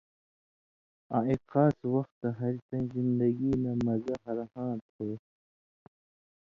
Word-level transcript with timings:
آں 1.15 1.23
اېک 1.27 1.41
خاص 1.51 1.77
وختہ 1.93 2.27
ہاریۡ 2.37 2.63
تَیں 2.67 2.83
زِندگی 2.95 3.51
نہ 3.63 3.71
مزہ 3.85 4.15
ہر 4.23 4.37
ہاں 4.51 4.73
تھو۔ 4.91 5.07